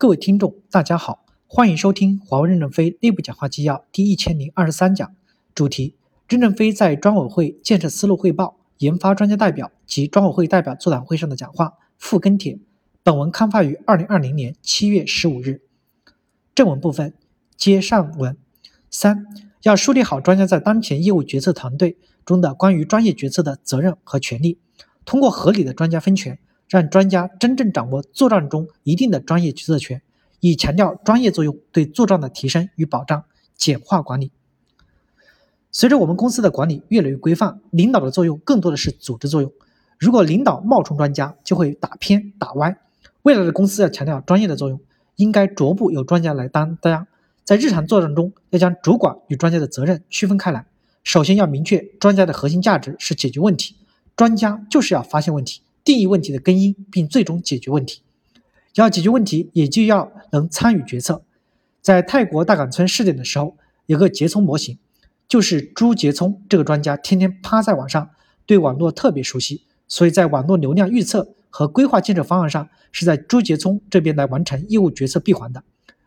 [0.00, 5.12] 各位听众，大家好，欢迎收听华为任正非内部讲话纪要第一千零二十三讲，
[5.56, 5.96] 主题：
[6.28, 12.60] 任正非在专委会建设思路汇报、研发专家代表及专委会代表座谈会上的讲话附跟帖。
[13.02, 15.62] 本文刊发于二零二零年七月十五日。
[16.54, 17.12] 正文部分
[17.56, 18.36] 接上文
[18.88, 19.26] 三，
[19.64, 24.60] 要树立好专家在当前业务决策团队中的关于专业决策的责任和权利，
[25.04, 26.38] 通过合理的专家分权。
[26.68, 30.02] 让专家真正掌握作战中一定的专业决策权，
[30.40, 33.24] 以强调专业作用对作战的提升与保障，
[33.56, 34.30] 简化管理。
[35.70, 39.52] 随着我们公司的管理越来越规范，领导的作用更多的是组织作用。
[39.98, 42.78] 如果领导冒充专家，就会打偏打歪。
[43.22, 44.80] 未来的公司要强调专业的作用，
[45.16, 47.06] 应该逐步由专家来担当。
[47.44, 50.66] 在日常作战中，要将主管与专家的责任区分开来。
[51.02, 53.76] 首先要明确专家的核心价值是解决问题，
[54.14, 55.62] 专家就是要发现问题。
[55.88, 58.02] 定义问题的根因，并最终解决问题。
[58.74, 61.22] 要解决问题，也就要能参与决策。
[61.80, 64.78] 在泰国大岗村试点的时候，有个杰聪模型，
[65.26, 68.10] 就是朱杰聪这个专家天天趴在网上，
[68.44, 75.62] 对网络特别熟悉，所以在网络流量预测和规划建设方案上，是在朱杰聪这边来完成业务决策闭环的，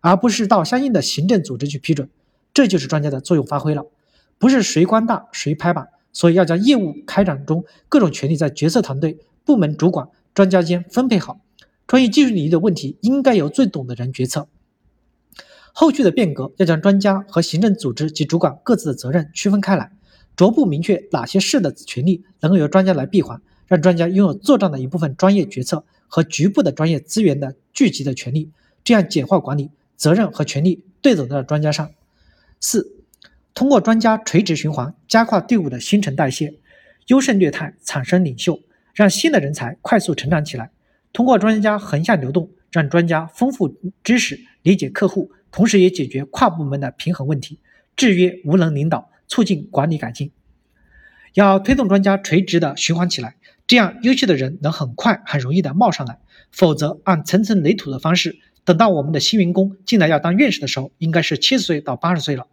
[0.00, 2.08] 而不是到相应的行政组织去批准。
[2.54, 3.84] 这就是专家的作用发挥了，
[4.38, 5.88] 不是谁官大谁拍板。
[6.14, 9.18] 所以要将业务开展中各种权利在决策团队。
[9.46, 11.40] 部门主管、专家间分配好，
[11.86, 14.48] 专业技术领域的问题应该由最懂的人决策。
[15.72, 19.92] 后续的变革要将专家和行政组织及主管各自的责任区分开来，
[20.34, 28.50] 逐步明确哪些事的权利能够由专家来闭环，让专家拥有作战的一部分专业决策和局部的专业资源的聚集的权利，
[28.82, 31.88] 这样简化管理，责任和权利对走到专家上。
[32.58, 32.96] 四，
[33.54, 36.54] 通过专家垂直循环，加快队伍的新陈代谢，
[37.08, 38.58] 优胜劣汰，产生领袖。
[38.96, 40.70] 让新的人才快速成长起来，
[41.12, 47.60] 通过专家横向流动，让专家丰富知识、理解客户，同时也解决跨部门的平衡问题，
[47.94, 50.32] 制约无能领导，促进管理改进。
[51.34, 53.36] 要推动专家垂直的循环起来，
[53.66, 56.18] 这样优秀的人能很快、很容易的冒上来。
[56.50, 62.46] 否则，按层层垒土的方式，等到我们的新员工进来要当院士的时候，应该是七十岁到八十岁了。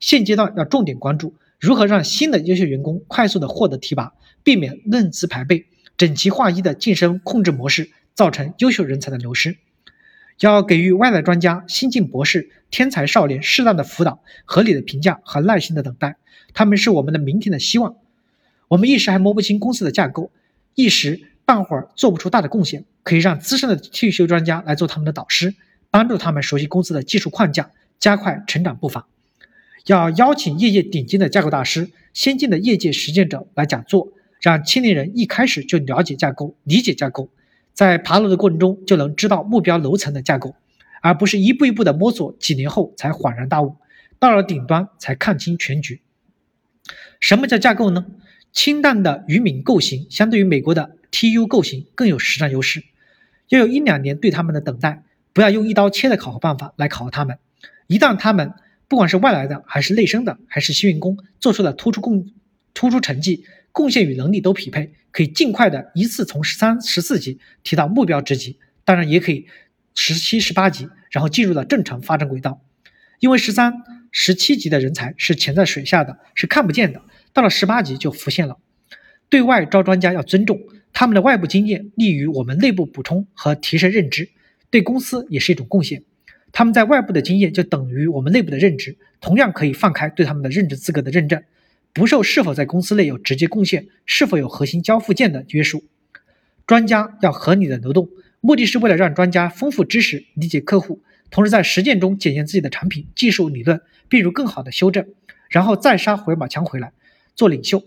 [0.00, 5.66] 现阶段要重点关注如何让新的优秀员工快速的获得提拔，避免论资排辈。
[6.02, 9.56] 整齐划一的晋升控制模式造成优秀人才的流失，
[10.40, 16.16] 要给予外来专家、新晋博士、天才少年适当的辅导、合理的评价和耐心的等待，
[16.54, 17.94] 他们是我们的明天的希望。
[18.66, 20.32] 我们一时还摸不清公司的架构，
[20.74, 25.54] 一时半会儿做不出大的贡献，可以让资深的退休专家来做他们的导师，
[25.88, 27.70] 帮助他们熟悉公司的技术框架，
[28.00, 29.06] 加快成长步伐。
[29.86, 34.08] 要邀请业界顶尖的架构大师、先进的业界实践者来讲座。
[34.42, 37.30] 让青年人一开始就了解架构、理解架构，
[37.72, 40.56] 在爬楼的过程中就能知道目标楼层的架构，
[41.00, 43.76] 而不是一步一步的摸索，几年后才恍然大悟，
[44.18, 46.02] 到了顶端才看清全局。
[47.20, 48.04] 什么叫架构呢？
[48.52, 52.82] 清淡的渔民构型相对于美国的 TU 构型更有实战优势，
[53.48, 57.38] 要有一两年对他们的等待，不要用一刀切的考核办法来考核他们。
[57.86, 58.52] 一旦他们
[58.88, 62.32] 不管是外来的还是内生的还是新员工做出了突出贡
[62.74, 63.44] 突出成绩。
[63.72, 69.46] 贡献与能力都匹配，可以尽快的一次从十三、十四级提到目标职级，当然也可以
[69.94, 72.62] 十七、十八级，然后进入了正常发展轨道。
[73.18, 73.72] 因为十三、
[74.10, 78.58] 十七级的人才是潜在水下的，是看不见的，到了十八级就浮现了。
[79.28, 80.60] 对外招专家要尊重
[80.92, 84.28] 他们的外部经验，利于我们内部补充和提升认知，
[84.70, 86.02] 对公司也是一种贡献。
[86.50, 91.42] 他们在外部的经验就等于我们内部的认知，同样可以放开对他们的任职资格的认证。
[91.94, 95.84] 不受是否在公司内有直接贡献、是否有核心交付件的约束，
[96.66, 98.08] 专家要合理的流动，
[98.40, 105.06] 目的是为了让专家丰富知识、理解客户，同时在实践中检验自己的产品、技术、理论，并如更好的修正，
[105.50, 106.92] 然后再杀回马枪回来
[107.34, 107.82] 做领袖。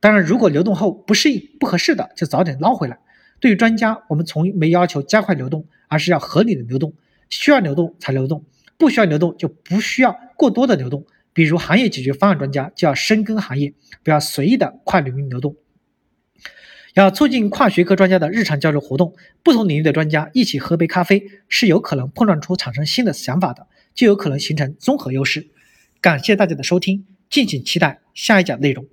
[0.00, 2.98] 当然，如果流动后不适应、不合适的，就早点捞回来。
[3.40, 6.94] 对于专家，我们从没要求加快流动，而是要合理的流动，
[7.28, 8.42] 需要流动才流动，
[8.78, 11.04] 不需要流动就不需要过多的流动。
[11.32, 13.72] 比如行业解决方案专家就要深耕行业，
[14.02, 15.56] 不要随意的跨领域流动。
[16.94, 25.48] 要促进跨学科专家的日常交流活动，不同领域的专家一起喝杯咖啡，是有可能碰撞出产生新的想法的，就有可能形成综合优势。
[26.00, 28.86] 感谢大家的收听，敬请期待下一讲内容。